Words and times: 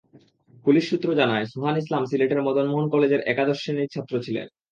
Police 0.65 0.83
সূত্র 0.89 1.07
জানায়, 1.13 1.45
সুহান 1.45 1.75
ইসলাম 1.77 2.03
সিলেটের 2.05 2.41
মদনমোহন 2.41 2.87
কলেজের 2.89 3.21
একাদশ 3.23 3.57
শ্রেণির 3.61 3.91
ছাত্র 3.91 4.13
ছিলেন। 4.25 4.47